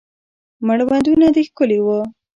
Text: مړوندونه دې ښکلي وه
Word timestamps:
مړوندونه 0.65 1.27
دې 1.35 1.41
ښکلي 1.47 1.79
وه 1.85 1.99